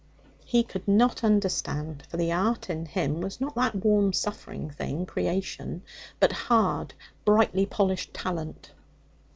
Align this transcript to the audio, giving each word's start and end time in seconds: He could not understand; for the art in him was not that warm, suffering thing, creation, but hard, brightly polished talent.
He 0.43 0.63
could 0.63 0.87
not 0.87 1.23
understand; 1.23 2.07
for 2.09 2.17
the 2.17 2.31
art 2.31 2.71
in 2.71 2.87
him 2.87 3.21
was 3.21 3.39
not 3.39 3.53
that 3.53 3.75
warm, 3.75 4.13
suffering 4.13 4.71
thing, 4.71 5.05
creation, 5.05 5.83
but 6.19 6.31
hard, 6.31 6.95
brightly 7.23 7.67
polished 7.67 8.11
talent. 8.11 8.71